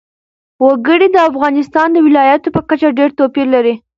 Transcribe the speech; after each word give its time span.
وګړي 0.65 1.07
د 1.11 1.17
افغانستان 1.29 1.87
د 1.93 1.97
ولایاتو 2.07 2.53
په 2.55 2.61
کچه 2.69 2.87
ډېر 2.97 3.09
توپیر 3.19 3.47
لري. 3.55 3.73